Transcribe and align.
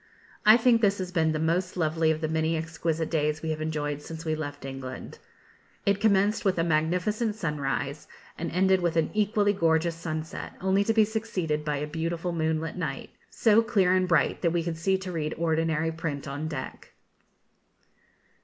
I 0.47 0.57
think 0.57 0.81
this 0.81 0.97
has 0.97 1.11
been 1.11 1.31
the 1.31 1.37
most 1.37 1.77
lovely 1.77 2.09
of 2.09 2.21
the 2.21 2.27
many 2.27 2.57
exquisite 2.57 3.11
days 3.11 3.43
we 3.43 3.51
have 3.51 3.61
enjoyed 3.61 4.01
since 4.01 4.25
we 4.25 4.33
left 4.33 4.65
England. 4.65 5.19
It 5.85 6.01
commenced 6.01 6.43
with 6.43 6.57
a 6.57 6.63
magnificent 6.63 7.35
sunrise, 7.35 8.07
and 8.35 8.49
ended 8.51 8.81
with 8.81 8.97
an 8.97 9.11
equally 9.13 9.53
gorgeous 9.53 9.93
sunset, 9.95 10.53
only 10.59 10.83
to 10.85 10.93
be 10.95 11.05
succeeded 11.05 11.63
by 11.63 11.77
a 11.77 11.85
beautiful 11.85 12.31
moonlight 12.31 12.77
night, 12.77 13.11
so 13.29 13.61
clear 13.61 13.93
and 13.93 14.07
bright 14.07 14.41
that 14.41 14.49
we 14.49 14.63
could 14.63 14.77
see 14.79 14.97
to 14.97 15.11
read 15.11 15.35
ordinary 15.37 15.91
print 15.91 16.27
on 16.27 16.47
deck. 16.47 16.93